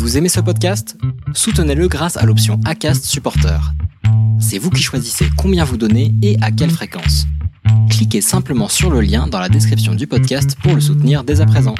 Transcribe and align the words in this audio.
Vous 0.00 0.16
aimez 0.16 0.30
ce 0.30 0.40
podcast? 0.40 0.96
Soutenez-le 1.34 1.86
grâce 1.86 2.16
à 2.16 2.24
l'option 2.24 2.58
ACAST 2.64 3.04
Supporter. 3.04 3.60
C'est 4.40 4.56
vous 4.56 4.70
qui 4.70 4.82
choisissez 4.82 5.26
combien 5.36 5.62
vous 5.62 5.76
donnez 5.76 6.14
et 6.22 6.38
à 6.40 6.50
quelle 6.50 6.70
fréquence. 6.70 7.26
Cliquez 7.90 8.22
simplement 8.22 8.68
sur 8.68 8.88
le 8.90 9.02
lien 9.02 9.26
dans 9.26 9.38
la 9.38 9.50
description 9.50 9.94
du 9.94 10.06
podcast 10.06 10.56
pour 10.62 10.74
le 10.74 10.80
soutenir 10.80 11.22
dès 11.22 11.42
à 11.42 11.46
présent. 11.46 11.74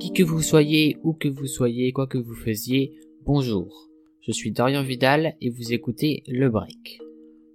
Qui 0.00 0.12
que 0.12 0.24
vous 0.24 0.42
soyez, 0.42 0.98
où 1.04 1.12
que 1.12 1.28
vous 1.28 1.46
soyez, 1.46 1.92
quoi 1.92 2.08
que 2.08 2.18
vous 2.18 2.34
faisiez, 2.34 2.98
bonjour. 3.24 3.88
Je 4.22 4.32
suis 4.32 4.50
Dorian 4.50 4.82
Vidal 4.82 5.36
et 5.40 5.50
vous 5.50 5.72
écoutez 5.72 6.24
Le 6.26 6.50
Break. 6.50 6.98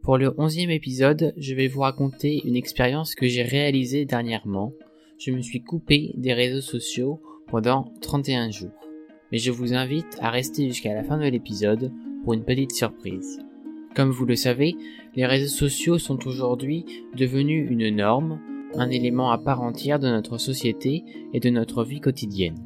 Pour 0.04 0.18
le 0.18 0.34
onzième 0.40 0.72
épisode, 0.72 1.32
je 1.38 1.54
vais 1.54 1.68
vous 1.68 1.82
raconter 1.82 2.42
une 2.44 2.56
expérience 2.56 3.14
que 3.14 3.28
j'ai 3.28 3.44
réalisée 3.44 4.06
dernièrement. 4.06 4.74
Je 5.20 5.30
me 5.30 5.42
suis 5.42 5.62
coupé 5.62 6.12
des 6.18 6.34
réseaux 6.34 6.62
sociaux 6.62 7.22
pendant 7.48 7.94
31 8.02 8.50
jours. 8.50 8.72
Mais 9.32 9.38
je 9.38 9.52
vous 9.52 9.76
invite 9.76 10.18
à 10.20 10.32
rester 10.32 10.68
jusqu'à 10.68 10.96
la 10.96 11.04
fin 11.04 11.20
de 11.20 11.28
l'épisode 11.28 11.92
pour 12.24 12.34
une 12.34 12.44
petite 12.44 12.72
surprise. 12.72 13.46
Comme 13.96 14.10
vous 14.10 14.26
le 14.26 14.36
savez, 14.36 14.76
les 15.16 15.28
réseaux 15.28 15.56
sociaux 15.56 16.00
sont 16.00 16.28
aujourd'hui 16.28 16.84
devenus 17.16 17.70
une 17.70 17.96
norme, 17.96 18.40
un 18.74 18.90
élément 18.90 19.30
à 19.30 19.38
part 19.38 19.62
entière 19.62 20.00
de 20.00 20.08
notre 20.08 20.40
société 20.40 21.04
et 21.32 21.40
de 21.40 21.52
notre 21.52 21.84
vie 21.84 22.02
quotidienne. 22.02 22.58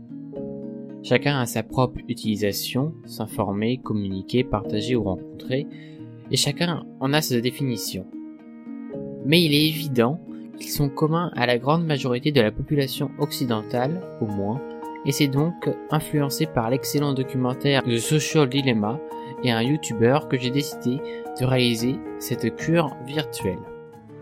Chacun 1.04 1.38
a 1.38 1.45
sa 1.45 1.64
propre 1.64 2.00
utilisation, 2.08 2.94
s'informer, 3.06 3.78
communiquer, 3.78 4.45
partager 4.45 4.95
ou 4.95 5.04
rencontrer, 5.04 5.67
et 6.32 6.38
chacun 6.38 6.84
en 7.00 7.14
a 7.14 7.22
sa 7.22 7.40
définition. 7.40 8.06
Mais 9.26 9.42
il 9.42 9.54
est 9.54 9.68
évident 9.68 10.20
qu'ils 10.58 10.72
sont 10.72 10.90
communs 10.90 11.32
à 11.36 11.46
la 11.46 11.58
grande 11.58 11.86
majorité 11.86 12.32
de 12.32 12.42
la 12.42 12.52
population 12.52 13.12
occidentale, 13.20 14.02
au 14.22 14.26
moins, 14.26 14.62
et 15.06 15.12
c'est 15.12 15.28
donc 15.28 15.70
influencé 15.92 16.45
par 16.45 16.70
l'excellent 16.70 17.14
documentaire 17.14 17.84
The 17.84 17.98
Social 17.98 18.50
Dilemma 18.50 19.00
et 19.44 19.52
un 19.52 19.62
YouTuber 19.62 20.20
que 20.30 20.38
j'ai 20.38 20.50
décidé 20.50 20.98
de 21.40 21.45
réaliser 21.45 21.95
cette 22.20 22.56
cure 22.56 22.95
virtuelle. 23.06 23.60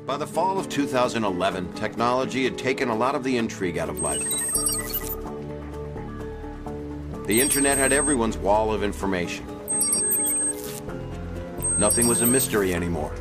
By 0.06 0.17
the 0.17 0.28
fall 0.28 0.58
of 0.58 0.67
2011, 0.67 1.73
technology 1.76 2.45
had 2.45 2.58
taken 2.58 2.90
a 2.90 2.95
lot 2.95 3.16
of 3.16 3.23
the 3.23 3.38
intrigue 3.38 3.80
out 3.80 3.90
of 3.90 4.02
life. 4.02 4.28
The 7.26 7.40
internet 7.40 7.78
had 7.78 7.94
everyone's 7.94 8.38
wall 8.38 8.73
of 8.73 8.84
information. 8.84 9.45
Nothing 11.78 12.08
was 12.08 12.22
a 12.22 12.28
mystery 12.28 12.74
anymore. 12.74 13.14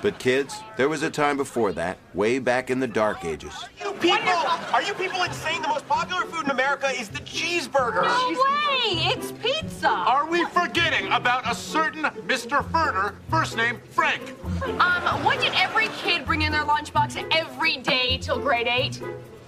But 0.00 0.18
kids, 0.18 0.56
there 0.76 0.88
was 0.88 1.04
a 1.04 1.10
time 1.10 1.36
before 1.36 1.72
that, 1.74 1.96
way 2.12 2.40
back 2.40 2.70
in 2.70 2.80
the 2.80 2.88
dark 2.88 3.24
ages. 3.24 3.54
You 3.80 3.92
people, 3.92 4.32
are 4.72 4.82
you 4.82 4.94
people 4.94 5.22
insane? 5.22 5.62
The 5.62 5.68
most 5.68 5.86
popular 5.86 6.22
food 6.22 6.44
in 6.44 6.50
America 6.50 6.88
is 6.88 7.08
the 7.08 7.20
cheeseburger. 7.20 8.02
No 8.02 8.30
way! 8.30 9.12
It's 9.12 9.30
pizza! 9.30 9.88
Are 9.88 10.26
we 10.26 10.44
forgetting 10.46 11.12
about 11.12 11.48
a 11.48 11.54
certain 11.54 12.02
Mr. 12.02 12.68
Furter, 12.70 13.14
first 13.30 13.56
name 13.56 13.80
Frank? 13.90 14.34
Um, 14.80 15.22
what 15.22 15.40
did 15.40 15.52
every 15.54 15.86
kid 15.98 16.26
bring 16.26 16.42
in 16.42 16.50
their 16.50 16.64
lunchbox 16.64 17.24
every 17.30 17.76
day 17.76 18.18
till 18.20 18.40
grade 18.40 18.66
8? 18.66 19.00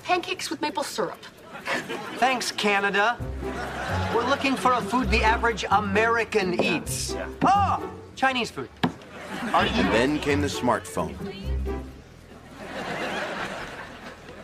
Pancakes 0.05 0.51
with 0.51 0.61
maple 0.61 0.85
syrup. 0.85 1.19
Thanks, 2.17 2.53
Canada. 2.53 3.19
We're 4.15 4.29
looking 4.29 4.57
for 4.57 4.73
a 4.73 4.81
food 4.81 5.11
the 5.11 5.23
average 5.23 5.65
American 5.71 6.63
eats. 6.63 7.17
Oh, 7.43 7.91
Chinese 8.17 8.51
food. 8.51 8.69
And 9.53 9.93
then 9.93 10.19
came 10.19 10.41
the 10.41 10.47
smartphone. 10.47 11.15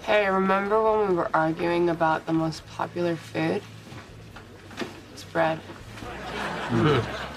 Hey, 0.03 0.29
remember 0.29 0.83
when 0.83 1.09
we 1.09 1.15
were 1.15 1.31
arguing 1.33 1.91
about 1.91 2.27
the 2.27 2.33
most 2.33 2.67
popular 2.67 3.17
food? 3.17 3.63
It's 5.13 5.25
bread. 5.25 5.59
Hmm. 5.59 7.30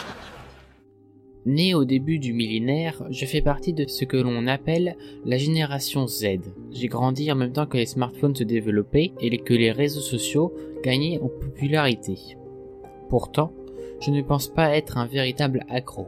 Né 1.46 1.74
au 1.74 1.84
début 1.84 2.20
du 2.20 2.32
millénaire, 2.32 3.04
je 3.10 3.26
fais 3.26 3.42
partie 3.42 3.74
de 3.74 3.86
ce 3.86 4.06
que 4.06 4.16
l'on 4.16 4.48
appelle 4.48 4.96
la 5.26 5.38
génération 5.38 6.08
Z. 6.08 6.40
J'ai 6.72 6.88
grandi 6.88 7.30
en 7.32 7.36
même 7.36 7.52
temps 7.52 7.66
que 7.66 7.76
les 7.76 7.86
smartphones 7.86 8.36
se 8.36 8.46
développaient 8.46 9.12
et 9.20 9.38
que 9.38 9.54
les 9.54 9.72
réseaux 9.72 10.00
sociaux 10.00 10.54
gagnaient 10.84 11.20
en 11.22 11.28
popularité. 11.28 12.18
Pourtant, 13.10 13.52
je 14.00 14.12
ne 14.12 14.22
pense 14.22 14.48
pas 14.48 14.76
être 14.76 14.98
un 14.98 15.06
véritable 15.06 15.66
accro. 15.70 16.08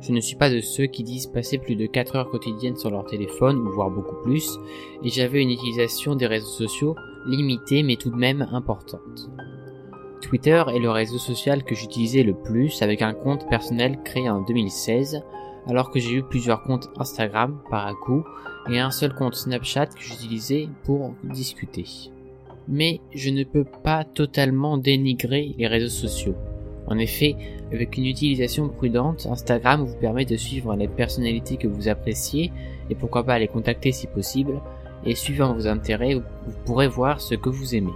Je 0.00 0.12
ne 0.12 0.20
suis 0.20 0.36
pas 0.36 0.50
de 0.50 0.60
ceux 0.60 0.86
qui 0.86 1.04
disent 1.04 1.26
passer 1.26 1.58
plus 1.58 1.76
de 1.76 1.86
4 1.86 2.16
heures 2.16 2.30
quotidiennes 2.30 2.76
sur 2.76 2.90
leur 2.90 3.04
téléphone, 3.04 3.58
ou 3.58 3.70
voire 3.70 3.90
beaucoup 3.90 4.16
plus, 4.24 4.58
et 5.04 5.10
j'avais 5.10 5.42
une 5.42 5.50
utilisation 5.50 6.16
des 6.16 6.26
réseaux 6.26 6.46
sociaux 6.46 6.96
limitée 7.26 7.82
mais 7.82 7.96
tout 7.96 8.10
de 8.10 8.16
même 8.16 8.48
importante. 8.52 9.30
Twitter 10.22 10.62
est 10.74 10.78
le 10.78 10.90
réseau 10.90 11.18
social 11.18 11.62
que 11.64 11.74
j'utilisais 11.74 12.22
le 12.22 12.32
plus 12.32 12.80
avec 12.80 13.02
un 13.02 13.12
compte 13.12 13.46
personnel 13.50 13.98
créé 14.04 14.30
en 14.30 14.40
2016, 14.40 15.22
alors 15.66 15.90
que 15.90 15.98
j'ai 15.98 16.14
eu 16.14 16.22
plusieurs 16.22 16.62
comptes 16.62 16.88
Instagram 16.96 17.60
par 17.68 17.86
à 17.86 17.92
coup 17.92 18.24
et 18.70 18.78
un 18.78 18.90
seul 18.90 19.14
compte 19.14 19.34
Snapchat 19.34 19.86
que 19.86 20.00
j'utilisais 20.00 20.68
pour 20.84 21.14
discuter. 21.24 21.84
Mais 22.68 23.00
je 23.12 23.30
ne 23.30 23.44
peux 23.44 23.64
pas 23.64 24.04
totalement 24.04 24.78
dénigrer 24.78 25.54
les 25.58 25.66
réseaux 25.66 25.88
sociaux. 25.88 26.36
En 26.86 26.98
effet, 26.98 27.36
avec 27.72 27.96
une 27.96 28.06
utilisation 28.06 28.68
prudente, 28.68 29.26
Instagram 29.26 29.84
vous 29.84 29.96
permet 29.96 30.24
de 30.24 30.36
suivre 30.36 30.74
les 30.76 30.88
personnalités 30.88 31.56
que 31.56 31.68
vous 31.68 31.88
appréciez 31.88 32.52
et 32.88 32.94
pourquoi 32.94 33.24
pas 33.24 33.38
les 33.38 33.48
contacter 33.48 33.92
si 33.92 34.06
possible, 34.06 34.60
et 35.04 35.16
suivant 35.16 35.52
vos 35.52 35.66
intérêts, 35.66 36.14
vous 36.14 36.22
pourrez 36.64 36.88
voir 36.88 37.20
ce 37.20 37.34
que 37.34 37.48
vous 37.48 37.74
aimez. 37.74 37.92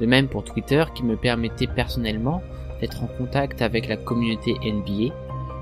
De 0.00 0.06
même 0.06 0.28
pour 0.28 0.44
Twitter 0.44 0.84
qui 0.94 1.04
me 1.04 1.16
permettait 1.16 1.66
personnellement 1.66 2.42
d'être 2.80 3.02
en 3.02 3.06
contact 3.06 3.62
avec 3.62 3.88
la 3.88 3.96
communauté 3.96 4.54
NBA, 4.64 5.14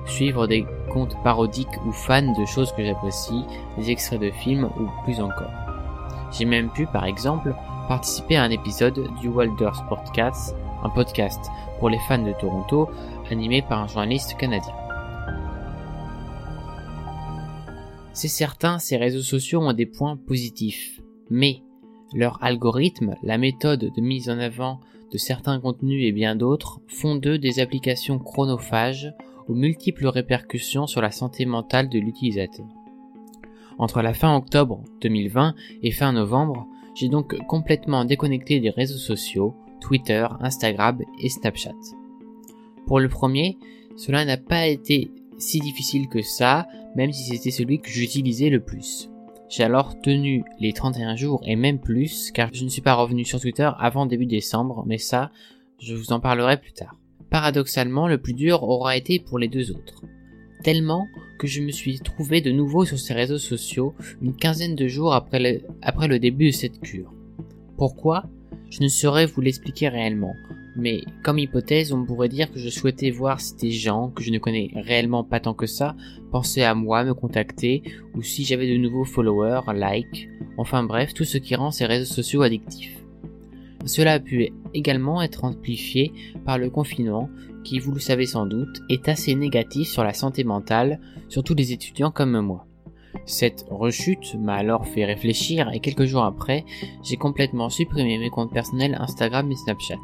suivre 0.06 0.46
des 0.46 0.66
comptes 0.92 1.16
parodiques 1.22 1.84
ou 1.86 1.92
fans 1.92 2.34
de 2.38 2.44
choses 2.46 2.72
que 2.72 2.84
j'apprécie, 2.84 3.44
des 3.78 3.90
extraits 3.90 4.20
de 4.20 4.30
films 4.30 4.68
ou 4.78 4.88
plus 5.04 5.20
encore. 5.20 5.52
J'ai 6.32 6.44
même 6.44 6.70
pu, 6.70 6.86
par 6.86 7.04
exemple, 7.04 7.54
participer 7.88 8.36
à 8.36 8.42
un 8.42 8.50
épisode 8.50 9.08
du 9.20 9.28
Wilder 9.28 9.70
Sportcast, 9.74 10.56
un 10.82 10.90
podcast 10.90 11.50
pour 11.78 11.88
les 11.88 11.98
fans 12.08 12.18
de 12.18 12.32
Toronto, 12.32 12.88
animé 13.30 13.62
par 13.62 13.80
un 13.80 13.86
journaliste 13.86 14.36
canadien. 14.36 14.74
C'est 18.12 18.28
certain, 18.28 18.78
ces 18.78 18.96
réseaux 18.96 19.22
sociaux 19.22 19.60
ont 19.60 19.72
des 19.72 19.86
points 19.86 20.16
positifs, 20.16 21.00
mais 21.30 21.62
leur 22.14 22.42
algorithme, 22.42 23.16
la 23.22 23.38
méthode 23.38 23.92
de 23.94 24.00
mise 24.00 24.30
en 24.30 24.38
avant 24.38 24.80
de 25.12 25.18
certains 25.18 25.60
contenus 25.60 26.06
et 26.06 26.12
bien 26.12 26.36
d'autres 26.36 26.80
font 26.86 27.16
d'eux 27.16 27.38
des 27.38 27.60
applications 27.60 28.18
chronophages 28.18 29.12
aux 29.48 29.54
multiples 29.54 30.06
répercussions 30.06 30.86
sur 30.86 31.02
la 31.02 31.10
santé 31.10 31.44
mentale 31.44 31.88
de 31.88 31.98
l'utilisateur. 31.98 32.66
Entre 33.78 34.02
la 34.02 34.14
fin 34.14 34.34
octobre 34.36 34.82
2020 35.02 35.54
et 35.82 35.90
fin 35.90 36.12
novembre, 36.12 36.66
j'ai 36.94 37.08
donc 37.08 37.36
complètement 37.46 38.04
déconnecté 38.04 38.60
des 38.60 38.70
réseaux 38.70 38.98
sociaux, 38.98 39.54
Twitter, 39.80 40.26
Instagram 40.40 41.00
et 41.20 41.28
Snapchat. 41.28 41.74
Pour 42.86 43.00
le 43.00 43.08
premier, 43.08 43.58
cela 43.96 44.24
n'a 44.24 44.36
pas 44.36 44.66
été 44.66 45.10
si 45.38 45.60
difficile 45.60 46.08
que 46.08 46.22
ça, 46.22 46.68
même 46.94 47.12
si 47.12 47.24
c'était 47.24 47.50
celui 47.50 47.80
que 47.80 47.90
j'utilisais 47.90 48.50
le 48.50 48.60
plus. 48.60 49.10
J'ai 49.48 49.62
alors 49.62 50.00
tenu 50.00 50.44
les 50.58 50.72
31 50.72 51.16
jours 51.16 51.42
et 51.44 51.54
même 51.54 51.78
plus, 51.78 52.30
car 52.32 52.48
je 52.52 52.64
ne 52.64 52.68
suis 52.68 52.82
pas 52.82 52.94
revenu 52.94 53.24
sur 53.24 53.40
Twitter 53.40 53.70
avant 53.78 54.06
début 54.06 54.26
décembre, 54.26 54.84
mais 54.86 54.98
ça, 54.98 55.30
je 55.78 55.94
vous 55.94 56.12
en 56.12 56.20
parlerai 56.20 56.58
plus 56.58 56.72
tard. 56.72 56.96
Paradoxalement, 57.30 58.08
le 58.08 58.18
plus 58.18 58.32
dur 58.32 58.62
aura 58.62 58.96
été 58.96 59.18
pour 59.18 59.38
les 59.38 59.48
deux 59.48 59.70
autres. 59.70 60.02
Tellement 60.62 61.06
que 61.38 61.46
je 61.46 61.60
me 61.60 61.70
suis 61.70 61.98
trouvé 61.98 62.40
de 62.40 62.50
nouveau 62.50 62.84
sur 62.84 62.98
ces 62.98 63.12
réseaux 63.12 63.38
sociaux 63.38 63.94
une 64.22 64.34
quinzaine 64.34 64.76
de 64.76 64.88
jours 64.88 65.12
après 65.12 65.40
le, 65.40 66.18
début 66.18 66.46
de 66.46 66.54
cette 66.54 66.80
cure. 66.80 67.12
Pourquoi? 67.76 68.24
Je 68.70 68.82
ne 68.82 68.88
saurais 68.88 69.26
vous 69.26 69.40
l'expliquer 69.40 69.88
réellement, 69.88 70.34
mais 70.76 71.04
comme 71.22 71.38
hypothèse, 71.38 71.92
on 71.92 72.04
pourrait 72.04 72.28
dire 72.28 72.50
que 72.50 72.58
je 72.58 72.68
souhaitais 72.68 73.10
voir 73.10 73.40
si 73.40 73.54
des 73.56 73.70
gens 73.70 74.10
que 74.10 74.22
je 74.22 74.30
ne 74.30 74.38
connais 74.38 74.70
réellement 74.74 75.24
pas 75.24 75.40
tant 75.40 75.54
que 75.54 75.66
ça 75.66 75.94
pensaient 76.30 76.64
à 76.64 76.74
moi, 76.74 77.04
me 77.04 77.14
contacter, 77.14 77.82
ou 78.14 78.22
si 78.22 78.44
j'avais 78.44 78.70
de 78.70 78.76
nouveaux 78.76 79.04
followers, 79.04 79.72
likes, 79.72 80.28
enfin 80.56 80.82
bref, 80.82 81.14
tout 81.14 81.24
ce 81.24 81.38
qui 81.38 81.54
rend 81.54 81.70
ces 81.70 81.86
réseaux 81.86 82.12
sociaux 82.12 82.42
addictifs. 82.42 82.98
Cela 83.86 84.14
a 84.14 84.20
pu 84.20 84.50
également 84.72 85.22
être 85.22 85.44
amplifié 85.44 86.12
par 86.44 86.58
le 86.58 86.70
confinement 86.70 87.28
qui, 87.64 87.78
vous 87.78 87.92
le 87.92 88.00
savez 88.00 88.26
sans 88.26 88.46
doute, 88.46 88.80
est 88.88 89.08
assez 89.08 89.34
négatif 89.34 89.88
sur 89.88 90.04
la 90.04 90.12
santé 90.12 90.42
mentale, 90.42 91.00
surtout 91.28 91.54
les 91.54 91.72
étudiants 91.72 92.10
comme 92.10 92.38
moi. 92.40 92.66
Cette 93.26 93.64
rechute 93.70 94.34
m'a 94.34 94.54
alors 94.54 94.86
fait 94.86 95.04
réfléchir 95.04 95.70
et 95.72 95.80
quelques 95.80 96.04
jours 96.04 96.24
après, 96.24 96.64
j'ai 97.02 97.16
complètement 97.16 97.70
supprimé 97.70 98.18
mes 98.18 98.30
comptes 98.30 98.52
personnels 98.52 98.96
Instagram 99.00 99.50
et 99.50 99.56
Snapchat. 99.56 99.98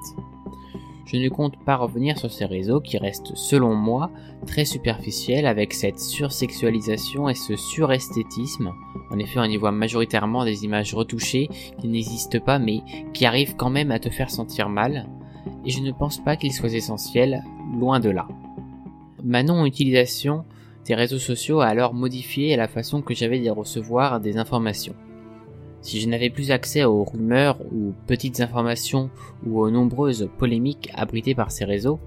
Je 1.13 1.17
ne 1.17 1.29
compte 1.29 1.57
pas 1.65 1.75
revenir 1.75 2.17
sur 2.19 2.31
ces 2.31 2.45
réseaux 2.45 2.81
qui 2.81 2.97
restent 2.97 3.35
selon 3.35 3.75
moi 3.75 4.11
très 4.47 4.65
superficiels 4.65 5.47
avec 5.47 5.75
cette 5.75 5.99
sursexualisation 5.99 7.29
et 7.29 7.35
ce 7.35 7.57
suresthétisme. 7.57 8.73
En 9.11 9.19
effet, 9.19 9.41
on 9.41 9.45
y 9.45 9.57
voit 9.57 9.73
majoritairement 9.73 10.45
des 10.45 10.65
images 10.65 10.95
retouchées 10.95 11.49
qui 11.81 11.89
n'existent 11.89 12.39
pas 12.39 12.61
mais 12.61 12.83
qui 13.13 13.27
arrivent 13.27 13.57
quand 13.57 13.71
même 13.71 13.91
à 13.91 13.99
te 13.99 14.09
faire 14.09 14.31
sentir 14.31 14.69
mal. 14.69 15.09
Et 15.67 15.71
je 15.71 15.81
ne 15.81 15.91
pense 15.91 16.23
pas 16.23 16.37
qu'ils 16.37 16.53
soient 16.53 16.73
essentiels, 16.73 17.43
loin 17.77 17.99
de 17.99 18.11
là. 18.11 18.29
Ma 19.25 19.43
non-utilisation 19.43 20.45
des 20.87 20.95
réseaux 20.95 21.19
sociaux 21.19 21.61
a 21.61 21.67
alors 21.67 21.93
modifié 21.93 22.55
la 22.57 22.69
façon 22.69 23.03
que 23.03 23.15
j'avais 23.15 23.41
de 23.41 23.51
recevoir 23.51 24.21
des 24.21 24.37
informations? 24.37 24.95
Si 25.83 26.01
je 26.01 26.09
n'avais 26.09 26.31
plus 26.31 26.51
accès 26.51 26.85
aux 26.85 27.05
rumeurs 27.05 27.61
ou 27.73 27.95
petites 28.07 28.41
informations 28.41 29.11
ou 29.47 29.61
aux 29.61 29.71
nombreuses 29.71 30.29
polémiques 30.39 30.91
abritées 30.95 31.35
par 31.35 31.51
ces 31.51 31.65
réseaux, 31.65 31.99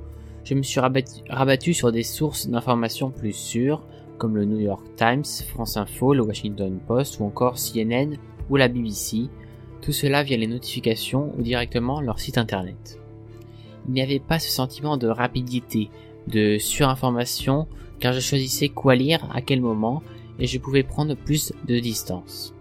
je 0.44 0.54
me 0.54 0.62
suis 0.62 0.80
rabattu, 0.80 1.74
sur 1.74 1.92
des 1.92 2.04
sources 2.04 2.48
d'informations 2.48 3.10
plus 3.10 3.34
sûres 3.34 3.82
comme 4.18 4.36
le 4.36 4.46
New 4.46 4.60
York 4.60 4.86
Times, 4.96 5.26
France 5.48 5.78
Info, 5.78 6.14
le 6.14 6.22
Washington 6.22 6.80
Post 6.86 7.20
ou 7.20 7.26
encore 7.26 7.56
CNN 7.56 8.18
ou 8.50 8.58
la 8.58 8.68
BBC, 8.68 9.30
tout 9.82 9.92
cela 9.92 10.24
via 10.24 10.38
les 10.38 10.48
notifications 10.48 11.34
ou 11.38 11.42
directement 11.42 12.00
leur 12.00 12.20
site 12.20 12.38
internet. 12.38 13.00
Il 13.88 13.94
n'y 13.94 14.02
avait 14.02 14.20
pas 14.20 14.40
ce 14.40 14.50
sentiment 14.50 14.98
de 14.98 15.08
rapidité, 15.08 15.90
de 16.28 16.58
surinformation, 16.58 17.68
car 18.00 18.14
je 18.14 18.20
choisissais 18.20 18.70
quoi 18.70 18.96
lire 18.96 19.28
à 19.34 19.42
quel 19.42 19.62
moment 19.62 20.04
et 20.40 20.48
je 20.48 20.60
pouvais 20.60 20.84
prendre 20.84 21.16
plus 21.16 21.54
de 21.68 21.80
distance. 21.80 22.54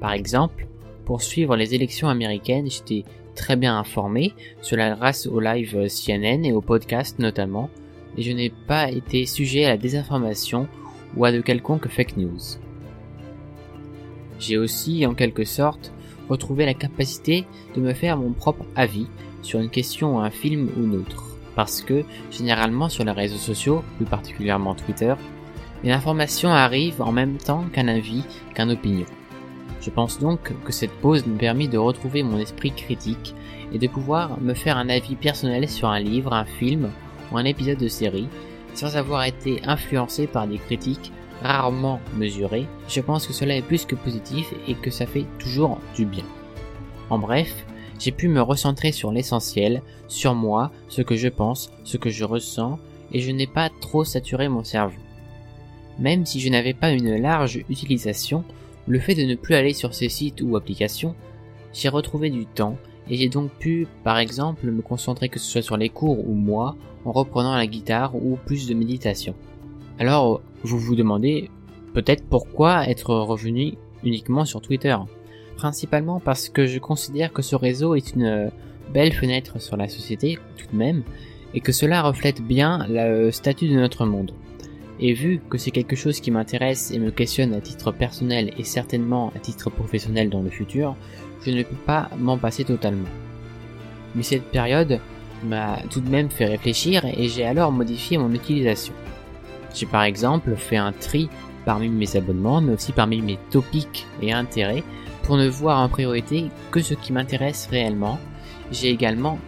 Par 0.00 0.12
exemple, 0.12 0.66
pour 1.04 1.22
suivre 1.22 1.56
les 1.56 1.74
élections 1.74 2.08
américaines, 2.08 2.70
j'étais 2.70 3.04
très 3.34 3.56
bien 3.56 3.78
informé, 3.78 4.32
cela 4.62 4.94
grâce 4.94 5.26
au 5.26 5.40
live 5.40 5.86
CNN 5.88 6.44
et 6.44 6.52
au 6.52 6.60
podcast 6.60 7.18
notamment, 7.18 7.70
et 8.16 8.22
je 8.22 8.32
n'ai 8.32 8.50
pas 8.50 8.90
été 8.90 9.26
sujet 9.26 9.64
à 9.64 9.70
la 9.70 9.76
désinformation 9.76 10.68
ou 11.16 11.24
à 11.24 11.32
de 11.32 11.40
quelconques 11.40 11.88
fake 11.88 12.16
news. 12.16 12.38
J'ai 14.38 14.56
aussi, 14.56 15.06
en 15.06 15.14
quelque 15.14 15.44
sorte, 15.44 15.92
retrouvé 16.28 16.64
la 16.64 16.74
capacité 16.74 17.44
de 17.74 17.80
me 17.80 17.92
faire 17.92 18.16
mon 18.16 18.32
propre 18.32 18.64
avis 18.76 19.06
sur 19.42 19.60
une 19.60 19.70
question 19.70 20.20
un 20.20 20.30
film 20.30 20.70
ou 20.76 20.94
autre, 20.94 21.36
parce 21.56 21.82
que, 21.82 22.04
généralement 22.30 22.88
sur 22.88 23.04
les 23.04 23.12
réseaux 23.12 23.36
sociaux, 23.36 23.82
plus 23.96 24.06
particulièrement 24.06 24.74
Twitter, 24.74 25.14
une 25.84 25.90
information 25.90 26.50
arrive 26.50 27.00
en 27.02 27.12
même 27.12 27.36
temps 27.36 27.64
qu'un 27.72 27.88
avis, 27.88 28.22
qu'un 28.54 28.70
opinion. 28.70 29.06
Je 29.80 29.90
pense 29.90 30.18
donc 30.18 30.52
que 30.64 30.72
cette 30.72 30.92
pause 30.92 31.26
me 31.26 31.38
permet 31.38 31.68
de 31.68 31.78
retrouver 31.78 32.22
mon 32.22 32.38
esprit 32.38 32.72
critique 32.72 33.34
et 33.72 33.78
de 33.78 33.88
pouvoir 33.88 34.40
me 34.40 34.54
faire 34.54 34.76
un 34.76 34.88
avis 34.88 35.16
personnel 35.16 35.68
sur 35.68 35.88
un 35.88 36.00
livre, 36.00 36.32
un 36.32 36.44
film 36.44 36.90
ou 37.32 37.38
un 37.38 37.44
épisode 37.44 37.78
de 37.78 37.88
série, 37.88 38.28
sans 38.74 38.96
avoir 38.96 39.24
été 39.24 39.60
influencé 39.64 40.26
par 40.26 40.46
des 40.46 40.58
critiques 40.58 41.12
rarement 41.42 42.00
mesurées. 42.16 42.66
Je 42.88 43.00
pense 43.00 43.26
que 43.26 43.32
cela 43.32 43.56
est 43.56 43.62
plus 43.62 43.86
que 43.86 43.94
positif 43.94 44.52
et 44.68 44.74
que 44.74 44.90
ça 44.90 45.06
fait 45.06 45.26
toujours 45.38 45.78
du 45.94 46.04
bien. 46.04 46.24
En 47.08 47.18
bref, 47.18 47.64
j'ai 47.98 48.12
pu 48.12 48.28
me 48.28 48.42
recentrer 48.42 48.92
sur 48.92 49.12
l'essentiel, 49.12 49.82
sur 50.08 50.34
moi, 50.34 50.70
ce 50.88 51.02
que 51.02 51.16
je 51.16 51.28
pense, 51.28 51.70
ce 51.84 51.96
que 51.96 52.10
je 52.10 52.24
ressens, 52.24 52.78
et 53.12 53.20
je 53.20 53.30
n'ai 53.30 53.46
pas 53.46 53.70
trop 53.80 54.04
saturé 54.04 54.48
mon 54.48 54.64
cerveau. 54.64 55.00
Même 55.98 56.24
si 56.24 56.40
je 56.40 56.48
n'avais 56.48 56.74
pas 56.74 56.90
une 56.90 57.16
large 57.16 57.60
utilisation, 57.68 58.44
le 58.86 58.98
fait 58.98 59.14
de 59.14 59.22
ne 59.22 59.34
plus 59.34 59.54
aller 59.54 59.72
sur 59.72 59.94
ces 59.94 60.08
sites 60.08 60.42
ou 60.42 60.56
applications, 60.56 61.14
j'ai 61.72 61.88
retrouvé 61.88 62.30
du 62.30 62.46
temps 62.46 62.76
et 63.08 63.16
j'ai 63.16 63.28
donc 63.28 63.50
pu, 63.52 63.86
par 64.04 64.18
exemple, 64.18 64.70
me 64.70 64.82
concentrer 64.82 65.28
que 65.28 65.38
ce 65.38 65.50
soit 65.50 65.62
sur 65.62 65.76
les 65.76 65.88
cours 65.88 66.28
ou 66.28 66.34
moi, 66.34 66.76
en 67.04 67.12
reprenant 67.12 67.56
la 67.56 67.66
guitare 67.66 68.14
ou 68.14 68.38
plus 68.46 68.68
de 68.68 68.74
méditation. 68.74 69.34
Alors, 69.98 70.42
vous 70.62 70.78
vous 70.78 70.94
demandez 70.94 71.50
peut-être 71.94 72.24
pourquoi 72.24 72.88
être 72.88 73.14
revenu 73.14 73.74
uniquement 74.04 74.44
sur 74.44 74.60
Twitter. 74.60 74.96
Principalement 75.56 76.20
parce 76.20 76.48
que 76.48 76.66
je 76.66 76.78
considère 76.78 77.32
que 77.32 77.42
ce 77.42 77.56
réseau 77.56 77.94
est 77.94 78.14
une 78.14 78.50
belle 78.92 79.12
fenêtre 79.12 79.60
sur 79.60 79.76
la 79.76 79.88
société 79.88 80.38
tout 80.56 80.66
de 80.72 80.76
même, 80.76 81.02
et 81.54 81.60
que 81.60 81.72
cela 81.72 82.02
reflète 82.02 82.40
bien 82.40 82.86
le 82.88 83.30
statut 83.30 83.68
de 83.68 83.74
notre 83.74 84.06
monde. 84.06 84.32
Et 85.00 85.14
vu 85.14 85.40
que 85.48 85.56
c'est 85.56 85.70
quelque 85.70 85.96
chose 85.96 86.20
qui 86.20 86.30
m'intéresse 86.30 86.90
et 86.90 86.98
me 86.98 87.10
questionne 87.10 87.54
à 87.54 87.60
titre 87.60 87.90
personnel 87.90 88.52
et 88.58 88.64
certainement 88.64 89.32
à 89.34 89.38
titre 89.38 89.70
professionnel 89.70 90.28
dans 90.28 90.42
le 90.42 90.50
futur, 90.50 90.94
je 91.44 91.50
ne 91.50 91.62
peux 91.62 91.74
pas 91.74 92.10
m'en 92.18 92.36
passer 92.36 92.64
totalement. 92.64 93.08
Mais 94.14 94.22
cette 94.22 94.50
période 94.50 95.00
m'a 95.44 95.78
tout 95.88 96.02
de 96.02 96.10
même 96.10 96.28
fait 96.28 96.44
réfléchir 96.44 97.04
et 97.06 97.28
j'ai 97.28 97.46
alors 97.46 97.72
modifié 97.72 98.18
mon 98.18 98.32
utilisation. 98.34 98.92
J'ai 99.74 99.86
par 99.86 100.02
exemple 100.02 100.54
fait 100.56 100.76
un 100.76 100.92
tri 100.92 101.30
parmi 101.64 101.88
mes 101.88 102.16
abonnements 102.16 102.60
mais 102.60 102.74
aussi 102.74 102.92
parmi 102.92 103.22
mes 103.22 103.38
topics 103.50 104.06
et 104.20 104.32
intérêts 104.32 104.82
pour 105.22 105.38
ne 105.38 105.48
voir 105.48 105.80
en 105.80 105.88
priorité 105.88 106.46
que 106.70 106.82
ce 106.82 106.92
qui 106.92 107.14
m'intéresse 107.14 107.68
réellement. 107.70 108.18
J'ai 108.70 108.90
également 108.90 109.38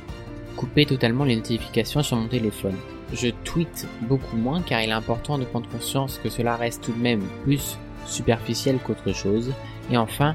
coupé 0.57 0.87
totalement 0.87 1.25
les 1.25 1.37
notifications 1.37 2.03
sur 2.03 2.17
mon 2.17 2.29
téléphone. 2.29 2.77
Je 3.15 3.29
tweete 3.45 3.87
beaucoup 4.03 4.37
moins 4.37 4.63
car 4.63 4.81
il 4.81 4.89
est 4.89 4.93
important 4.93 5.39
de 5.39 5.45
prendre 5.45 5.69
conscience 5.69 6.19
que 6.23 6.31
cela 6.31 6.57
reste 6.57 6.85
tout 6.85 6.93
de 6.93 7.03
même 7.03 7.23
plus 7.45 7.79
superficiel 8.07 8.79
qu'autre 8.79 9.13
chose. 9.13 9.53
Et 9.91 9.97
enfin, 9.97 10.35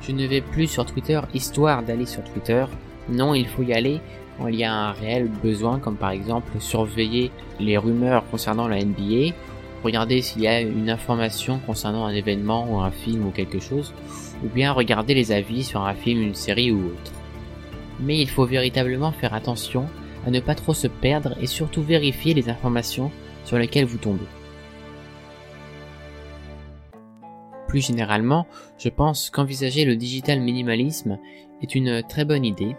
je 0.00 0.12
ne 0.12 0.26
vais 0.26 0.40
plus 0.40 0.66
sur 0.66 0.84
Twitter 0.84 1.20
histoire 1.34 1.82
d'aller 1.82 2.06
sur 2.06 2.24
Twitter. 2.24 2.64
Non, 3.08 3.34
il 3.34 3.46
faut 3.46 3.62
y 3.62 3.72
aller 3.72 4.00
quand 4.38 4.48
il 4.48 4.56
y 4.56 4.64
a 4.64 4.72
un 4.72 4.92
réel 4.92 5.28
besoin, 5.42 5.78
comme 5.78 5.96
par 5.96 6.10
exemple 6.10 6.52
surveiller 6.58 7.30
les 7.60 7.78
rumeurs 7.78 8.28
concernant 8.30 8.68
la 8.68 8.84
NBA, 8.84 9.34
regarder 9.82 10.20
s'il 10.20 10.42
y 10.42 10.48
a 10.48 10.60
une 10.60 10.90
information 10.90 11.58
concernant 11.60 12.06
un 12.06 12.12
événement 12.12 12.66
ou 12.70 12.80
un 12.80 12.90
film 12.90 13.26
ou 13.26 13.30
quelque 13.30 13.60
chose, 13.60 13.94
ou 14.44 14.48
bien 14.48 14.72
regarder 14.72 15.14
les 15.14 15.32
avis 15.32 15.64
sur 15.64 15.82
un 15.82 15.94
film, 15.94 16.22
une 16.22 16.34
série 16.34 16.70
ou 16.72 16.86
autre. 16.86 17.12
Mais 18.00 18.20
il 18.20 18.28
faut 18.28 18.44
véritablement 18.44 19.12
faire 19.12 19.32
attention 19.32 19.86
à 20.26 20.30
ne 20.30 20.40
pas 20.40 20.54
trop 20.54 20.74
se 20.74 20.88
perdre 20.88 21.34
et 21.40 21.46
surtout 21.46 21.82
vérifier 21.82 22.34
les 22.34 22.48
informations 22.48 23.10
sur 23.44 23.58
lesquelles 23.58 23.86
vous 23.86 23.98
tombez. 23.98 24.26
Plus 27.68 27.86
généralement, 27.86 28.46
je 28.78 28.88
pense 28.88 29.30
qu'envisager 29.30 29.84
le 29.84 29.96
digital 29.96 30.40
minimalisme 30.40 31.18
est 31.62 31.74
une 31.74 32.02
très 32.02 32.24
bonne 32.24 32.44
idée. 32.44 32.76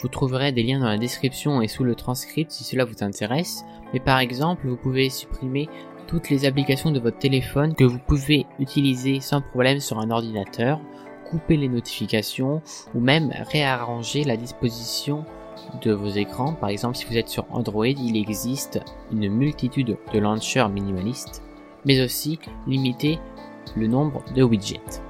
Vous 0.00 0.08
trouverez 0.08 0.52
des 0.52 0.62
liens 0.62 0.80
dans 0.80 0.88
la 0.88 0.98
description 0.98 1.60
et 1.60 1.68
sous 1.68 1.84
le 1.84 1.94
transcript 1.94 2.50
si 2.50 2.64
cela 2.64 2.84
vous 2.84 3.02
intéresse, 3.02 3.64
mais 3.92 4.00
par 4.00 4.18
exemple, 4.18 4.66
vous 4.66 4.76
pouvez 4.76 5.10
supprimer 5.10 5.68
toutes 6.06 6.30
les 6.30 6.44
applications 6.44 6.90
de 6.90 7.00
votre 7.00 7.18
téléphone 7.18 7.74
que 7.74 7.84
vous 7.84 7.98
pouvez 7.98 8.46
utiliser 8.58 9.20
sans 9.20 9.40
problème 9.42 9.78
sur 9.78 9.98
un 9.98 10.10
ordinateur, 10.10 10.80
couper 11.30 11.56
les 11.56 11.68
notifications 11.68 12.62
ou 12.94 13.00
même 13.00 13.30
réarranger 13.52 14.24
la 14.24 14.36
disposition 14.36 15.24
de 15.82 15.92
vos 15.92 16.08
écrans. 16.08 16.52
Par 16.54 16.68
exemple, 16.68 16.96
si 16.96 17.04
vous 17.04 17.16
êtes 17.16 17.28
sur 17.28 17.46
Android, 17.50 17.86
il 17.86 18.16
existe 18.16 18.80
une 19.12 19.28
multitude 19.28 19.96
de 20.12 20.18
launchers 20.18 20.68
minimalistes, 20.68 21.42
mais 21.84 22.02
aussi 22.02 22.38
limiter 22.66 23.18
le 23.76 23.86
nombre 23.86 24.22
de 24.34 24.42
widgets. 24.42 25.02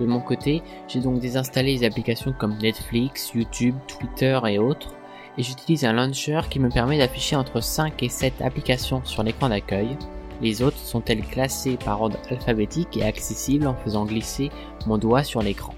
De 0.00 0.06
mon 0.06 0.20
côté, 0.20 0.62
j'ai 0.88 1.00
donc 1.00 1.20
désinstallé 1.20 1.76
les 1.76 1.86
applications 1.86 2.34
comme 2.36 2.58
Netflix, 2.58 3.32
YouTube, 3.34 3.76
Twitter 3.86 4.38
et 4.48 4.58
autres, 4.58 4.94
et 5.38 5.42
j'utilise 5.42 5.84
un 5.84 5.92
launcher 5.92 6.40
qui 6.50 6.60
me 6.60 6.68
permet 6.68 6.98
d'afficher 6.98 7.36
entre 7.36 7.60
5 7.60 8.02
et 8.02 8.08
7 8.08 8.42
applications 8.42 9.02
sur 9.04 9.22
l'écran 9.22 9.48
d'accueil. 9.48 9.96
Les 10.40 10.62
autres 10.62 10.78
sont-elles 10.78 11.24
classées 11.24 11.76
par 11.76 12.02
ordre 12.02 12.18
alphabétique 12.28 12.96
et 12.96 13.04
accessibles 13.04 13.66
en 13.66 13.74
faisant 13.74 14.04
glisser 14.04 14.50
mon 14.86 14.98
doigt 14.98 15.22
sur 15.22 15.42
l'écran? 15.42 15.74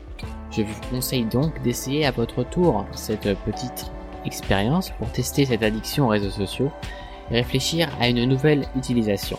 Je 0.50 0.62
vous 0.62 0.80
conseille 0.90 1.26
donc 1.26 1.60
d'essayer 1.62 2.06
à 2.06 2.10
votre 2.10 2.42
tour 2.42 2.86
cette 2.92 3.36
petite 3.44 3.90
expérience 4.26 4.90
pour 4.98 5.10
tester 5.10 5.46
cette 5.46 5.62
addiction 5.62 6.06
aux 6.06 6.10
réseaux 6.10 6.30
sociaux 6.30 6.70
et 7.30 7.34
réfléchir 7.34 7.88
à 8.00 8.08
une 8.08 8.24
nouvelle 8.24 8.66
utilisation. 8.76 9.38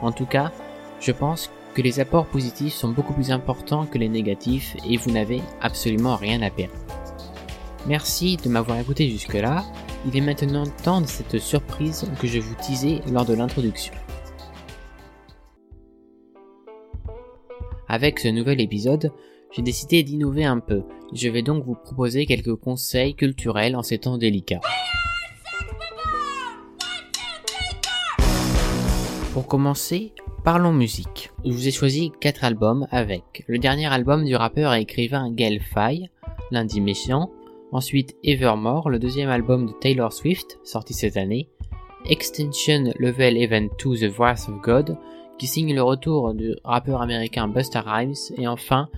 En 0.00 0.12
tout 0.12 0.26
cas, 0.26 0.52
je 1.00 1.12
pense 1.12 1.50
que 1.74 1.82
les 1.82 2.00
apports 2.00 2.26
positifs 2.26 2.74
sont 2.74 2.90
beaucoup 2.90 3.14
plus 3.14 3.30
importants 3.30 3.86
que 3.86 3.98
les 3.98 4.08
négatifs 4.08 4.76
et 4.88 4.96
vous 4.96 5.10
n'avez 5.10 5.40
absolument 5.60 6.16
rien 6.16 6.42
à 6.42 6.50
perdre. 6.50 6.74
Merci 7.86 8.36
de 8.36 8.48
m'avoir 8.48 8.78
écouté 8.78 9.08
jusque-là. 9.08 9.64
Il 10.06 10.16
est 10.16 10.20
maintenant 10.20 10.64
temps 10.84 11.00
de 11.00 11.06
cette 11.06 11.38
surprise 11.38 12.08
que 12.20 12.26
je 12.26 12.38
vous 12.38 12.54
disais 12.66 13.00
lors 13.10 13.24
de 13.24 13.34
l'introduction. 13.34 13.94
Avec 17.88 18.20
ce 18.20 18.28
nouvel 18.28 18.60
épisode, 18.60 19.12
j'ai 19.52 19.62
décidé 19.62 20.02
d'innover 20.02 20.44
un 20.44 20.60
peu. 20.60 20.82
Je 21.12 21.28
vais 21.28 21.42
donc 21.42 21.64
vous 21.64 21.74
proposer 21.74 22.26
quelques 22.26 22.54
conseils 22.54 23.14
culturels 23.14 23.76
en 23.76 23.82
ces 23.82 23.98
temps 23.98 24.16
délicats. 24.16 24.60
Pour 29.34 29.46
commencer, 29.46 30.12
parlons 30.44 30.72
musique. 30.72 31.30
Je 31.44 31.50
vous 31.50 31.68
ai 31.68 31.70
choisi 31.70 32.12
4 32.20 32.44
albums 32.44 32.86
avec 32.90 33.44
le 33.46 33.58
dernier 33.58 33.86
album 33.86 34.24
du 34.24 34.36
rappeur 34.36 34.74
et 34.74 34.82
écrivain 34.82 35.30
Gaël 35.30 35.60
Faye, 35.60 36.10
Lundi 36.50 36.80
Méchant, 36.80 37.30
Ensuite 37.72 38.16
Evermore, 38.22 38.90
le 38.90 38.98
deuxième 38.98 39.30
album 39.30 39.66
de 39.66 39.72
Taylor 39.72 40.12
Swift, 40.12 40.58
sorti 40.62 40.92
cette 40.92 41.16
année. 41.16 41.48
Extension 42.04 42.92
Level 42.98 43.38
Event 43.38 43.68
2 43.82 43.96
The 43.96 44.12
Voice 44.12 44.48
of 44.48 44.60
God, 44.60 44.98
qui 45.38 45.46
signe 45.46 45.74
le 45.74 45.82
retour 45.82 46.34
du 46.34 46.54
rappeur 46.64 47.00
américain 47.00 47.48
Busta 47.48 47.80
Rhymes. 47.80 48.14
Et 48.36 48.46
enfin 48.46 48.90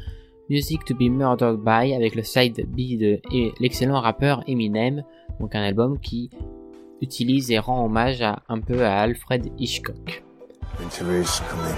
Music 0.50 0.84
to 0.84 0.94
be 0.94 1.08
Murdered 1.08 1.64
by 1.64 1.94
avec 1.94 2.14
le 2.14 2.22
side 2.22 2.66
B 2.68 2.98
de 2.98 3.18
l'excellent 3.60 4.00
rappeur 4.00 4.42
Eminem, 4.46 5.02
donc 5.40 5.54
un 5.54 5.62
album 5.62 5.98
qui 5.98 6.28
utilise 7.00 7.50
et 7.50 7.58
rend 7.58 7.86
hommage 7.86 8.20
à, 8.20 8.42
un 8.48 8.60
peu 8.60 8.84
à 8.84 9.00
Alfred 9.00 9.50
Hitchcock. 9.58 10.22
Winter 10.78 11.20
is 11.20 11.40
coming. 11.48 11.74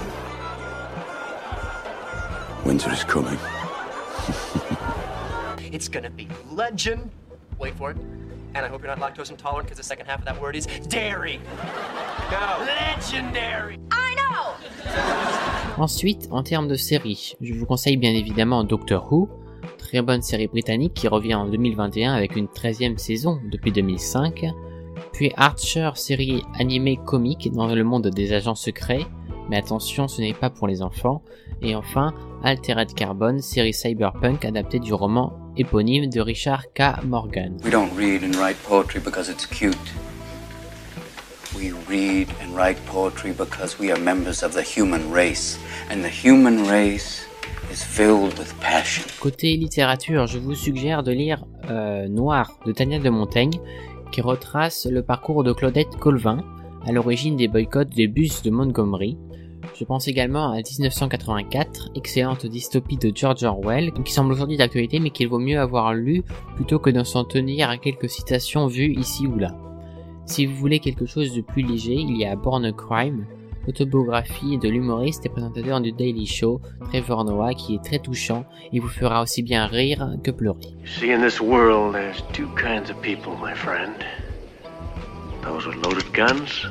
Winter 2.65 2.91
is 2.91 3.05
coming. 3.05 3.37
It's 5.71 5.87
gonna 5.87 6.09
be 6.09 6.27
legend. 6.51 7.09
Wait 7.59 7.73
for 7.75 7.91
it. 7.91 7.97
And 8.53 8.65
I 8.65 8.69
hope 8.69 8.81
you're 8.83 8.93
not 8.93 8.99
lactose 8.99 9.29
intolerant 9.29 9.67
because 9.67 9.77
the 9.77 9.83
second 9.83 10.07
half 10.07 10.19
of 10.19 10.25
that 10.25 10.41
word 10.41 10.57
is 10.57 10.67
dairy. 10.89 11.39
No. 12.31 12.57
Legendary. 12.65 13.77
I 13.91 14.15
know! 14.15 14.55
Ensuite, 15.77 16.27
en 16.31 16.41
termes 16.41 16.67
de 16.67 16.75
séries, 16.75 17.35
je 17.39 17.53
vous 17.53 17.67
conseille 17.67 17.97
bien 17.97 18.11
évidemment 18.11 18.63
Doctor 18.63 19.11
Who, 19.11 19.29
très 19.77 20.01
bonne 20.01 20.23
série 20.23 20.47
britannique 20.47 20.95
qui 20.95 21.07
revient 21.07 21.35
en 21.35 21.47
2021 21.47 22.13
avec 22.13 22.35
une 22.35 22.47
13e 22.47 22.97
saison 22.97 23.39
depuis 23.51 23.71
2005. 23.71 24.45
Puis 25.13 25.31
Archer, 25.37 25.91
série 25.93 26.41
animée 26.57 26.97
comique 27.05 27.51
dans 27.53 27.67
le 27.67 27.83
monde 27.83 28.07
des 28.07 28.33
agents 28.33 28.55
secrets, 28.55 29.05
mais 29.51 29.57
attention, 29.57 30.07
ce 30.07 30.19
n'est 30.21 30.33
pas 30.33 30.49
pour 30.49 30.67
les 30.67 30.81
enfants. 30.81 31.21
Et 31.61 31.75
enfin, 31.75 32.11
Altered 32.43 32.95
Carbon, 32.95 33.37
série 33.39 33.73
cyberpunk 33.73 34.45
adaptée 34.45 34.79
du 34.79 34.95
roman 34.95 35.33
éponyme 35.57 36.09
de 36.09 36.21
Richard 36.21 36.73
K. 36.73 37.03
Morgan. 37.05 37.57
We 37.63 37.71
don't 37.71 37.95
read 37.95 38.23
and 38.23 38.35
write 38.39 38.57
poetry 38.63 38.99
because 38.99 39.29
it's 39.29 39.45
cute. 39.45 39.77
We 41.57 41.71
read 41.89 42.27
and 42.39 42.55
write 42.55 42.77
poetry 42.85 43.31
because 43.31 43.79
we 43.79 43.91
are 43.91 43.99
members 43.99 44.43
of 44.43 44.53
the 44.53 44.61
human 44.61 45.11
race. 45.11 45.57
And 45.89 46.03
the 46.03 46.09
human 46.09 46.67
race 46.67 47.25
is 47.71 47.83
filled 47.83 48.37
with 48.37 48.53
passion. 48.59 49.03
Côté 49.19 49.57
littérature, 49.57 50.27
je 50.27 50.37
vous 50.37 50.53
suggère 50.53 51.01
de 51.01 51.11
lire 51.11 51.45
euh, 51.71 52.07
Noir 52.09 52.59
de 52.67 52.71
Tania 52.71 52.99
de 52.99 53.09
Montaigne, 53.09 53.59
qui 54.11 54.21
retrace 54.21 54.85
le 54.85 55.01
parcours 55.01 55.43
de 55.43 55.51
Claudette 55.51 55.97
Colvin, 55.99 56.43
à 56.85 56.91
l'origine 56.91 57.35
des 57.35 57.47
boycotts 57.47 57.89
des 57.89 58.07
bus 58.07 58.43
de 58.43 58.51
Montgomery. 58.51 59.17
Je 59.73 59.83
pense 59.83 60.07
également 60.07 60.51
à 60.51 60.57
1984, 60.57 61.89
excellente 61.95 62.45
dystopie 62.45 62.97
de 62.97 63.11
George 63.15 63.43
Orwell, 63.43 63.93
qui 64.05 64.13
semble 64.13 64.31
aujourd'hui 64.31 64.57
d'actualité 64.57 64.99
mais 64.99 65.09
qu'il 65.09 65.27
vaut 65.27 65.39
mieux 65.39 65.59
avoir 65.59 65.95
lu 65.95 66.23
plutôt 66.55 66.77
que 66.77 66.91
de 66.91 67.03
s'en 67.03 67.23
tenir 67.23 67.71
à 67.71 67.77
quelques 67.77 68.09
citations 68.09 68.67
vues 68.67 68.93
ici 68.93 69.25
ou 69.25 69.39
là. 69.39 69.55
Si 70.27 70.45
vous 70.45 70.55
voulez 70.55 70.79
quelque 70.79 71.05
chose 71.05 71.33
de 71.33 71.41
plus 71.41 71.63
léger, 71.63 71.93
il 71.93 72.17
y 72.17 72.25
a 72.25 72.35
Born 72.35 72.65
a 72.65 72.73
Crime, 72.73 73.25
autobiographie 73.65 74.57
de 74.57 74.67
l'humoriste 74.67 75.25
et 75.25 75.29
présentateur 75.29 75.79
du 75.79 75.93
Daily 75.93 76.27
Show, 76.27 76.59
Trevor 76.89 77.23
Noah, 77.23 77.53
qui 77.53 77.75
est 77.75 77.83
très 77.83 77.99
touchant 77.99 78.45
et 78.73 78.79
vous 78.79 78.89
fera 78.89 79.21
aussi 79.21 79.41
bien 79.41 79.65
rire 79.67 80.15
que 80.23 80.31
pleurer. 80.31 80.75
See, 80.85 81.13
in 81.13 81.21
this 81.21 81.39
world, 81.39 81.93
there's 81.93 82.21
two 82.33 82.47
kinds 82.55 82.89
of 82.89 83.01
people, 83.01 83.33
my 83.41 83.55
friend. 83.55 83.95
Those 85.43 85.65
with 85.65 85.77
loaded 85.77 86.11
guns, 86.13 86.67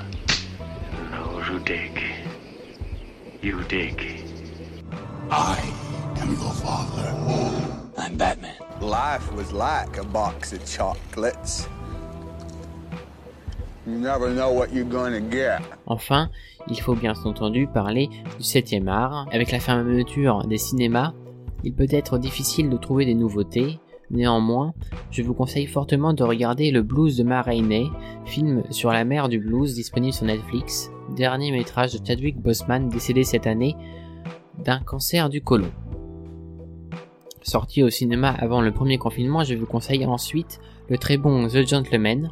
and 0.60 1.10
those 1.12 1.48
who 1.48 1.58
dig. 1.60 1.98
You 3.42 3.62
dig. 3.68 4.22
I 5.30 5.56
am 6.20 6.28
your 6.28 6.52
father. 6.52 7.14
I'm 7.96 8.18
Batman. 8.18 8.54
Life 8.82 9.32
was 9.32 9.50
like 9.50 9.96
a 9.96 10.04
box 10.04 10.52
of 10.52 10.62
chocolates. 10.66 11.66
Enfin, 15.86 16.30
il 16.68 16.80
faut 16.80 16.94
bien 16.94 17.14
entendu 17.24 17.68
parler 17.68 18.08
du 18.08 18.42
7e 18.42 18.88
art. 18.88 19.26
Avec 19.30 19.52
la 19.52 19.60
fermeture 19.60 20.46
des 20.46 20.58
cinémas, 20.58 21.14
il 21.62 21.72
peut 21.72 21.86
être 21.90 22.18
difficile 22.18 22.68
de 22.68 22.76
trouver 22.76 23.04
des 23.06 23.14
nouveautés. 23.14 23.78
Néanmoins, 24.10 24.72
je 25.10 25.22
vous 25.22 25.34
conseille 25.34 25.66
fortement 25.66 26.12
de 26.14 26.22
regarder 26.22 26.70
Le 26.70 26.82
Blues 26.82 27.16
de 27.16 27.24
Ma 27.24 27.42
Rainey, 27.42 27.86
film 28.24 28.62
sur 28.70 28.92
la 28.92 29.04
mer 29.04 29.28
du 29.28 29.40
blues 29.40 29.74
disponible 29.74 30.12
sur 30.12 30.26
Netflix, 30.26 30.90
dernier 31.16 31.50
métrage 31.50 31.92
de 31.92 32.06
Chadwick 32.06 32.40
Boseman 32.40 32.88
décédé 32.88 33.24
cette 33.24 33.48
année 33.48 33.76
d'un 34.64 34.78
cancer 34.78 35.28
du 35.28 35.42
côlon. 35.42 35.70
Sorti 37.42 37.82
au 37.82 37.90
cinéma 37.90 38.30
avant 38.30 38.60
le 38.60 38.72
premier 38.72 38.98
confinement, 38.98 39.44
je 39.44 39.54
vous 39.54 39.66
conseille 39.66 40.04
ensuite 40.06 40.60
le 40.88 40.98
très 40.98 41.16
bon 41.16 41.48
The 41.48 41.66
Gentleman, 41.66 42.30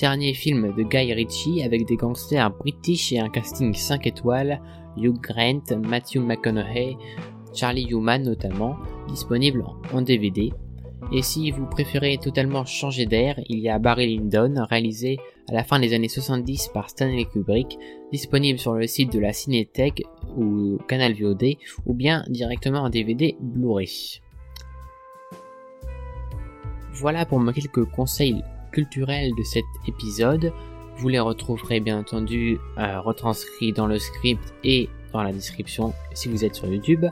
dernier 0.00 0.34
film 0.34 0.74
de 0.74 0.82
Guy 0.82 1.12
Ritchie 1.12 1.62
avec 1.62 1.86
des 1.86 1.96
gangsters 1.96 2.50
british 2.50 3.12
et 3.12 3.18
un 3.18 3.28
casting 3.28 3.74
5 3.74 4.06
étoiles, 4.06 4.60
Hugh 4.96 5.18
Grant, 5.20 5.76
Matthew 5.82 6.18
McConaughey, 6.18 6.96
Charlie 7.54 7.88
Human 7.90 8.22
notamment, 8.22 8.76
disponible 9.08 9.64
en 9.92 10.02
DVD. 10.02 10.52
Et 11.12 11.22
si 11.22 11.50
vous 11.50 11.64
préférez 11.66 12.18
totalement 12.18 12.64
changer 12.66 13.06
d'air, 13.06 13.40
il 13.48 13.60
y 13.60 13.68
a 13.68 13.78
Barry 13.78 14.18
Lyndon, 14.18 14.66
réalisé 14.68 15.18
à 15.48 15.54
la 15.54 15.64
fin 15.64 15.80
des 15.80 15.94
années 15.94 16.08
70 16.08 16.68
par 16.74 16.90
Stanley 16.90 17.24
Kubrick, 17.24 17.78
disponible 18.12 18.58
sur 18.58 18.74
le 18.74 18.86
site 18.86 19.12
de 19.12 19.18
la 19.18 19.32
Cinétech 19.32 20.02
ou 20.36 20.76
Canal 20.86 21.14
VOD, 21.14 21.56
ou 21.86 21.94
bien 21.94 22.24
directement 22.28 22.80
en 22.80 22.90
DVD 22.90 23.36
Blu-ray. 23.40 24.20
Voilà 26.92 27.24
pour 27.24 27.38
moi 27.38 27.52
quelques 27.52 27.84
conseils 27.86 28.42
culturels 28.70 29.30
de 29.36 29.42
cet 29.42 29.64
épisode. 29.86 30.52
Vous 30.96 31.08
les 31.08 31.20
retrouverez 31.20 31.80
bien 31.80 31.98
entendu 31.98 32.58
euh, 32.78 33.00
retranscrits 33.00 33.72
dans 33.72 33.86
le 33.86 33.98
script 33.98 34.52
et 34.64 34.88
dans 35.12 35.22
la 35.22 35.32
description 35.32 35.94
si 36.14 36.28
vous 36.28 36.44
êtes 36.44 36.54
sur 36.54 36.66
YouTube. 36.66 37.06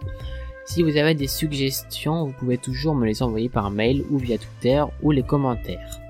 Si 0.66 0.82
vous 0.82 0.96
avez 0.96 1.14
des 1.14 1.28
suggestions, 1.28 2.24
vous 2.24 2.32
pouvez 2.32 2.58
toujours 2.58 2.96
me 2.96 3.06
les 3.06 3.22
envoyer 3.22 3.48
par 3.48 3.70
mail 3.70 4.04
ou 4.10 4.18
via 4.18 4.36
Twitter 4.36 4.82
ou 5.02 5.12
les 5.12 5.22
commentaires. 5.22 6.00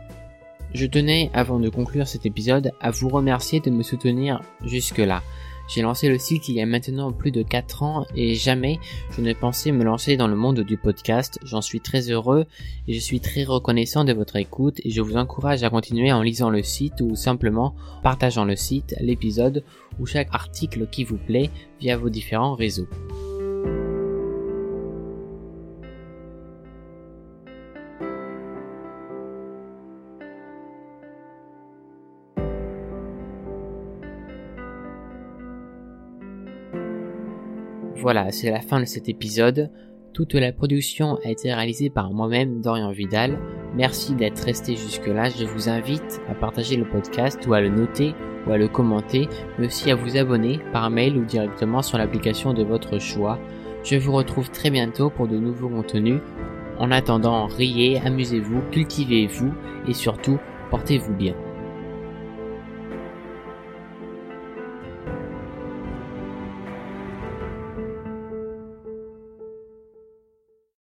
Je 0.72 0.86
tenais, 0.86 1.30
avant 1.34 1.58
de 1.58 1.68
conclure 1.68 2.08
cet 2.08 2.26
épisode, 2.26 2.72
à 2.80 2.90
vous 2.90 3.08
remercier 3.08 3.60
de 3.60 3.70
me 3.70 3.82
soutenir 3.82 4.42
jusque-là. 4.64 5.22
J'ai 5.68 5.82
lancé 5.82 6.08
le 6.08 6.18
site 6.18 6.48
il 6.48 6.54
y 6.54 6.60
a 6.60 6.66
maintenant 6.66 7.12
plus 7.12 7.32
de 7.32 7.42
4 7.42 7.82
ans 7.82 8.06
et 8.14 8.34
jamais 8.34 8.78
je 9.10 9.20
ne 9.20 9.32
pensais 9.32 9.72
me 9.72 9.84
lancer 9.84 10.16
dans 10.16 10.28
le 10.28 10.36
monde 10.36 10.60
du 10.60 10.76
podcast. 10.76 11.38
J'en 11.44 11.60
suis 11.60 11.80
très 11.80 12.10
heureux 12.10 12.46
et 12.86 12.92
je 12.92 13.00
suis 13.00 13.20
très 13.20 13.44
reconnaissant 13.44 14.04
de 14.04 14.12
votre 14.12 14.36
écoute 14.36 14.80
et 14.84 14.90
je 14.90 15.00
vous 15.00 15.16
encourage 15.16 15.62
à 15.62 15.70
continuer 15.70 16.12
en 16.12 16.22
lisant 16.22 16.50
le 16.50 16.62
site 16.62 17.00
ou 17.00 17.16
simplement 17.16 17.74
partageant 18.02 18.44
le 18.44 18.56
site, 18.56 18.94
l'épisode 19.00 19.64
ou 19.98 20.06
chaque 20.06 20.28
article 20.32 20.86
qui 20.86 21.04
vous 21.04 21.18
plaît 21.18 21.50
via 21.80 21.96
vos 21.96 22.10
différents 22.10 22.54
réseaux. 22.54 22.88
Voilà, 38.06 38.30
c'est 38.30 38.52
la 38.52 38.60
fin 38.60 38.78
de 38.78 38.84
cet 38.84 39.08
épisode. 39.08 39.68
Toute 40.14 40.34
la 40.34 40.52
production 40.52 41.18
a 41.24 41.28
été 41.28 41.52
réalisée 41.52 41.90
par 41.90 42.12
moi-même, 42.12 42.60
Dorian 42.60 42.92
Vidal. 42.92 43.36
Merci 43.74 44.14
d'être 44.14 44.44
resté 44.44 44.76
jusque-là. 44.76 45.28
Je 45.28 45.44
vous 45.44 45.68
invite 45.68 46.20
à 46.30 46.34
partager 46.36 46.76
le 46.76 46.88
podcast 46.88 47.44
ou 47.48 47.54
à 47.54 47.60
le 47.60 47.68
noter 47.68 48.14
ou 48.46 48.52
à 48.52 48.58
le 48.58 48.68
commenter, 48.68 49.28
mais 49.58 49.66
aussi 49.66 49.90
à 49.90 49.96
vous 49.96 50.16
abonner 50.16 50.60
par 50.72 50.88
mail 50.88 51.16
ou 51.16 51.24
directement 51.24 51.82
sur 51.82 51.98
l'application 51.98 52.54
de 52.54 52.62
votre 52.62 53.00
choix. 53.00 53.40
Je 53.82 53.96
vous 53.96 54.12
retrouve 54.12 54.52
très 54.52 54.70
bientôt 54.70 55.10
pour 55.10 55.26
de 55.26 55.36
nouveaux 55.36 55.68
contenus. 55.68 56.20
En 56.78 56.92
attendant, 56.92 57.46
riez, 57.46 58.00
amusez-vous, 58.06 58.62
cultivez-vous 58.70 59.52
et 59.88 59.94
surtout, 59.94 60.38
portez-vous 60.70 61.14
bien. 61.14 61.34